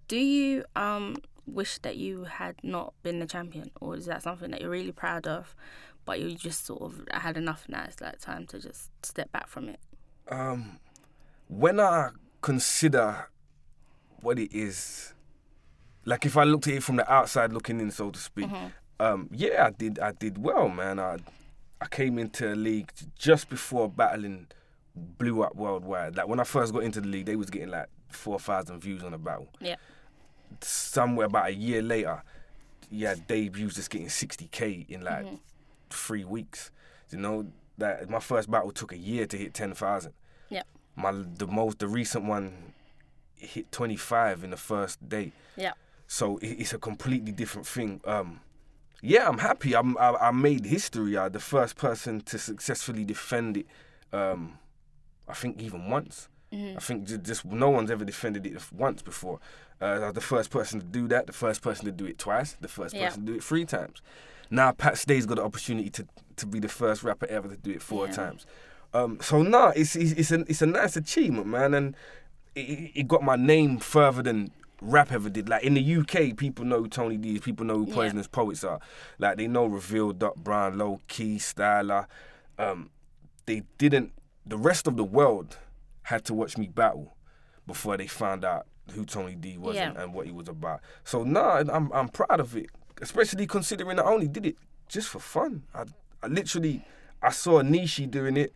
[0.07, 1.15] do you um
[1.47, 4.91] wish that you had not been the champion, or is that something that you're really
[4.91, 5.55] proud of,
[6.05, 7.83] but you just sort of had enough now?
[7.87, 9.79] It's like time to just step back from it.
[10.29, 10.79] Um,
[11.47, 12.09] when I
[12.41, 13.27] consider
[14.21, 15.13] what it is,
[16.05, 18.49] like if I looked at it from the outside looking in, so to speak,
[18.99, 19.99] um, yeah, I did.
[19.99, 20.99] I did well, man.
[20.99, 21.17] I
[21.79, 24.47] I came into a league just before battling
[24.95, 26.15] blew up worldwide.
[26.17, 29.03] Like when I first got into the league, they was getting like four thousand views
[29.03, 29.47] on a battle.
[29.59, 29.75] Yeah.
[30.61, 32.21] Somewhere about a year later,
[32.89, 35.35] yeah, debuts just getting sixty k in like Mm-hmm.
[35.89, 36.71] three weeks.
[37.09, 37.45] You know
[37.77, 40.13] that my first battle took a year to hit ten thousand.
[40.49, 40.63] Yeah.
[40.95, 42.73] My the most the recent one
[43.37, 45.31] hit twenty five in the first day.
[45.57, 45.71] Yeah.
[46.11, 48.01] So it's a completely different thing.
[48.03, 48.41] Um,
[49.01, 49.73] yeah, I'm happy.
[49.73, 51.17] I'm, I, I made history.
[51.17, 53.65] I'm the first person to successfully defend it.
[54.11, 54.59] Um,
[55.29, 56.27] I think even once.
[56.51, 56.75] Mm-hmm.
[56.75, 59.39] I think ju- just no one's ever defended it once before.
[59.81, 62.17] Uh, I was the first person to do that, the first person to do it
[62.17, 63.05] twice, the first Yeah.
[63.07, 64.01] person to do it three times.
[64.49, 67.71] Now Pat Stay's got the opportunity to, to be the first rapper ever to do
[67.71, 68.11] it four Yeah.
[68.11, 68.45] times.
[68.93, 71.95] Um, so nah, it's it's it's a it's a nice achievement, man, and
[72.53, 75.47] it it got my name further than rap ever did.
[75.47, 77.39] Like in the UK, people know Tony D.
[77.39, 77.95] People know who Yeah.
[77.95, 78.79] Poisonous Poets are.
[79.19, 82.07] Like they know Reveal, Doc Brown, Lowkey, Styler.
[82.57, 82.89] Um,
[83.45, 84.11] they didn't.
[84.45, 85.57] The rest of the world
[86.03, 87.15] had to watch me battle
[87.67, 90.81] before they found out who Tony D was and, and what he was about.
[91.03, 92.67] So nah, I'm I'm proud of it,
[93.01, 94.57] especially considering I only did it
[94.89, 95.63] just for fun.
[95.73, 95.83] I,
[96.23, 96.83] I literally
[97.21, 98.51] I saw Nishi doing it.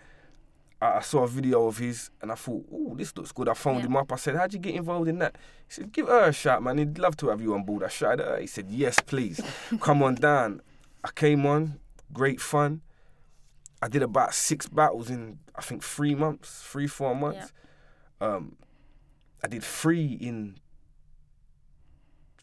[0.81, 3.47] I saw a video of his and I thought, oh, this looks good.
[3.49, 3.85] I phoned Yeah.
[3.88, 4.11] him up.
[4.11, 5.35] I said, how'd you get involved in that?
[5.67, 6.77] He said, give her a shot, man.
[6.77, 7.83] He'd love to have you on board.
[7.83, 8.38] I shouted at her.
[8.39, 9.39] He said, yes, please.
[9.79, 10.61] Come on down.
[11.03, 11.79] I came on,
[12.13, 12.81] great fun.
[13.81, 17.51] I did about six battles in, I think, three months, three, four months.
[18.19, 18.57] Um,
[19.43, 20.57] I did three in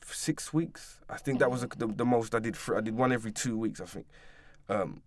[0.07, 1.01] six weeks.
[1.09, 2.57] I think that was the, the, the most I did.
[2.75, 4.07] I did one every two weeks, I think,
[4.68, 5.03] um,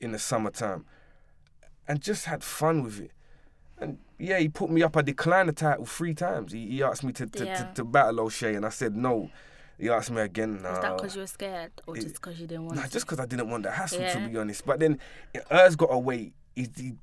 [0.00, 0.84] in the summertime,
[1.90, 3.10] and just had fun with it.
[3.78, 4.96] And yeah, he put me up.
[4.96, 6.52] I declined the title three times.
[6.52, 7.54] He, he asked me to to, Yeah.
[7.56, 9.30] to to battle O'Shea, and I said no.
[9.78, 10.60] He asked me again.
[10.62, 10.70] No.
[10.72, 12.90] Is that because you were scared or it- just because you didn't want Nah, to?
[12.90, 14.12] just because I didn't want the hassle, Yeah.
[14.12, 14.64] to be honest.
[14.66, 14.98] But then,
[15.50, 16.32] Eurgh's got away.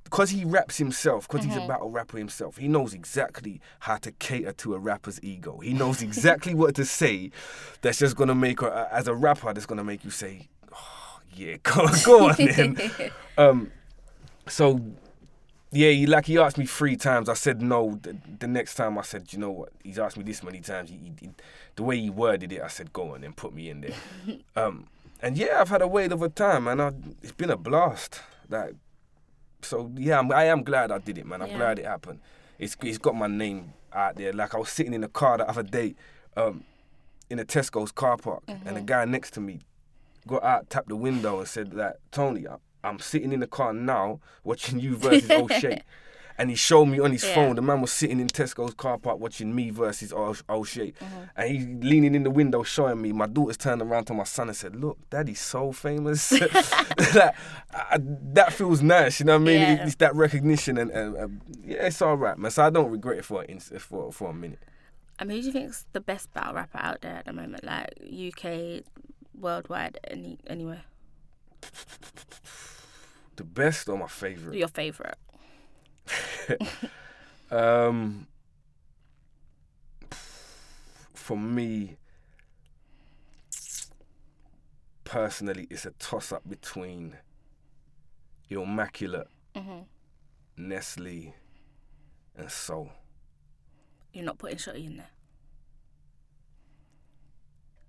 [0.03, 1.63] Because he, raps himself, because he's Mm-hmm.
[1.63, 5.57] a battle rapper himself, he knows exactly how to cater to a rapper's ego.
[5.63, 7.31] He knows exactly what to say
[7.81, 10.47] that's just going to make, her, as a rapper, that's going to make you say,
[10.71, 12.77] oh, yeah, go, go on then.
[13.39, 13.71] um,
[14.49, 14.79] so,
[15.71, 17.29] yeah, he, like he asked me three times.
[17.29, 17.99] I said no.
[18.01, 19.69] The, the next time I said, you know what?
[19.83, 20.89] He's asked me this many times.
[20.89, 21.29] He, he, he-
[21.75, 23.93] the way he worded it, I said, go on and put me in there.
[24.55, 24.87] um,
[25.21, 26.81] and yeah, I've had a whale of a time, man.
[26.81, 28.19] I, it's been a blast.
[28.49, 28.73] Like,
[29.61, 31.41] so yeah, I'm, I am glad I did it, man.
[31.41, 31.57] I'm Yeah.
[31.57, 32.19] glad it happened.
[32.59, 34.33] It's it's got my name out there.
[34.33, 35.95] Like I was sitting in the car the other day,
[36.35, 36.63] um,
[37.29, 39.59] in a Tesco's car park, and the guy next to me
[40.27, 43.73] got out, tapped the window, and said that Tony, I, I'm sitting in the car
[43.73, 45.81] now watching you versus O'Shea.
[46.39, 47.33] And he showed me on his Yeah.
[47.33, 47.55] phone.
[47.55, 50.91] The man was sitting in Tesco's car park watching me versus O'Shea.
[50.91, 51.23] Mm-hmm.
[51.35, 53.11] And he's leaning in the window showing me.
[53.11, 56.29] My daughter's turned around to my son and said, Look, daddy's so famous.
[56.29, 57.33] that,
[57.73, 59.61] I, that feels nice, you know what I mean?
[59.61, 59.85] Yeah.
[59.87, 60.77] It's that recognition.
[60.77, 62.51] And, and, and yeah, it's all right, man.
[62.51, 64.59] So I don't regret it for, an inst- for, for a minute.
[65.17, 67.63] Um, who do you think's the best battle rapper out there at the moment?
[67.63, 68.83] Like UK,
[69.33, 70.83] worldwide, any anywhere?
[73.35, 74.55] The best or my favorite?
[74.57, 75.17] Your favorite?
[77.49, 78.27] Um,
[81.13, 81.95] for me,
[85.05, 87.15] personally, it's a toss up between
[88.51, 89.85] Illmaculate, Mhm.
[90.57, 91.33] Nestle,
[92.35, 92.91] and Soul.
[94.11, 95.09] You're not putting Shotty in there.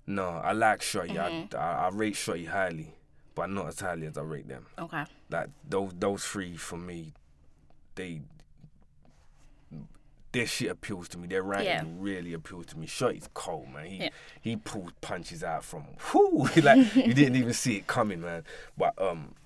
[0.07, 1.17] No, I like Shotty.
[1.17, 1.57] Mm-hmm.
[1.57, 2.95] I, I, I rate Shotty highly,
[3.39, 4.67] but not as highly I rate them.
[4.77, 5.05] Okay.
[5.31, 7.13] Like those those three for me,
[7.95, 8.23] they
[10.33, 11.29] their shit appeals to me.
[11.29, 11.85] Their writing Yeah.
[11.99, 12.89] really appeals to me.
[12.89, 13.87] Shotty's cold, man.
[13.87, 14.09] He Yeah.
[14.41, 18.43] he pulls punches out from whoo, like you didn't even see it coming, man.
[18.77, 19.37] But um,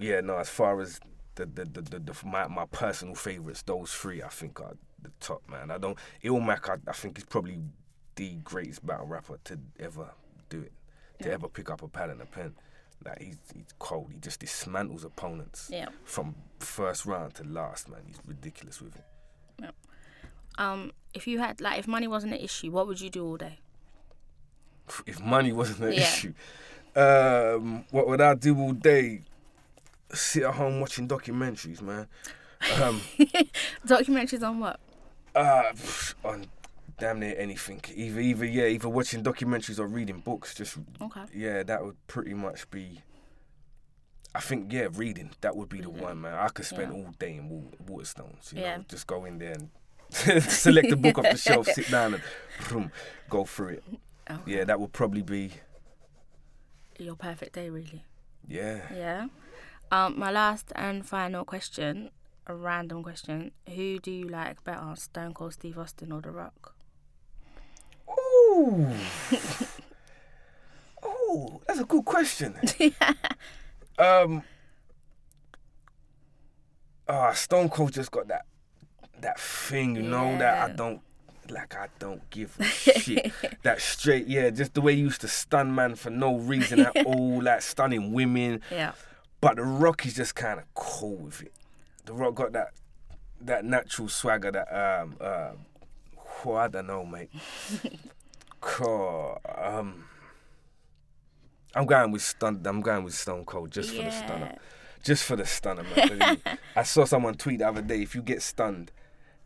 [0.00, 0.36] yeah, no.
[0.38, 0.98] As far as
[1.36, 5.12] the the the, the, the my my personal favorites, those three I think are the
[5.20, 5.70] top, man.
[5.70, 6.68] I don't Ilmac.
[6.68, 7.60] I, I think is probably
[8.16, 10.10] the greatest battle rapper to ever
[10.50, 10.72] do it,
[11.22, 12.54] to ever pick up a pad and a pen.
[13.04, 14.10] Like he's he's cold.
[14.12, 15.88] He just dismantles opponents Yeah.
[16.04, 18.00] from first round to last, man.
[18.06, 19.04] He's ridiculous with it.
[20.58, 23.36] Um, if you had like, if money wasn't an issue, what would you do all
[23.36, 23.60] day?
[25.06, 26.00] If money wasn't an Yeah.
[26.00, 26.34] issue,
[26.96, 29.20] um, what would I do all day?
[30.12, 32.08] Sit at home watching documentaries, man.
[32.82, 33.00] Um,
[33.86, 34.80] Documentaries on what?
[35.36, 35.72] uh,
[36.24, 36.46] on
[36.98, 37.80] damn near anything.
[37.94, 40.54] Either either yeah, either watching documentaries or reading books.
[40.54, 41.24] Just Okay.
[41.34, 43.02] yeah, that would pretty much be.
[44.34, 46.34] I think yeah, reading that would be the one, man.
[46.34, 46.98] I could spend Yeah.
[47.04, 48.52] all day in Wa- Waterstones.
[48.52, 48.76] You Yeah.
[48.78, 49.70] know, just go in there and
[50.42, 52.22] select a book off the shelf, sit down and
[52.68, 52.92] boom,
[53.30, 53.84] go through it.
[54.30, 54.52] Okay.
[54.58, 55.52] Yeah, that would probably be
[56.98, 58.04] Your perfect day, really.
[58.46, 58.80] yeah.
[58.94, 59.26] Yeah.
[59.90, 62.10] Um, my last and final question,
[62.46, 66.74] a random question: Who do you like better, Stone Cold Steve Austin or The Rock?
[68.58, 68.86] Ooh.
[71.06, 72.54] Ooh, that's a good question.
[73.98, 74.42] um.
[77.08, 78.44] Ah, Stone Cold just got that
[79.20, 81.00] that thing, you know, that I don't
[81.48, 81.74] like.
[81.74, 83.32] I don't give a shit.
[83.62, 86.96] that straight, yeah, just the way he used to stun man for no reason at
[87.06, 88.60] all, like stunning women.
[88.70, 88.92] Yeah.
[89.40, 91.52] But the Rock is just kind of cool with it.
[92.04, 92.72] The Rock got that
[93.40, 94.68] that natural swagger that
[95.00, 95.52] um uh,
[96.44, 97.30] oh, I don't know, mate.
[98.60, 99.40] Cool.
[99.56, 100.04] um,
[101.74, 102.62] I'm going with stun.
[102.64, 104.50] I'm going with Stone Cold just for the stunner.
[104.52, 104.58] Yeah.
[105.04, 106.38] Just for the stunner, man.
[106.74, 108.90] I saw someone tweet the other day: if you get stunned,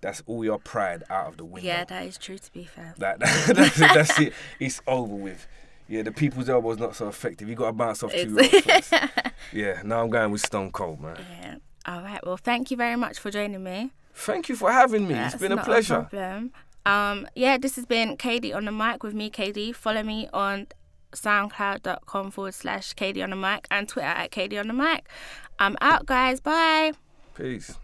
[0.00, 1.66] that's all your pride out of the window.
[1.66, 2.38] Yeah, that is true.
[2.38, 2.94] To be fair.
[2.98, 4.32] That, that's, it, that's it.
[4.58, 5.46] It's over with.
[5.88, 7.48] Yeah, the people's elbow's not so effective.
[7.48, 8.38] You got to bounce off two.
[9.52, 11.18] Yeah, now I'm going with Stone Cold, man.
[11.40, 11.56] Yeah.
[11.84, 12.24] All right.
[12.24, 13.90] Well, thank you very much for joining me.
[14.14, 15.14] Thank you for having me.
[15.14, 16.06] That's it's been a pleasure.
[16.08, 16.52] problem.
[16.84, 19.74] Um, yeah, this has been KD on the mic with me, KD.
[19.74, 20.66] Follow me on
[21.12, 25.08] soundcloud.com forward slash KD on the mic and Twitter at KD on the mic.
[25.58, 26.40] I'm out, guys.
[26.40, 26.92] Bye.
[27.34, 27.76] Peace.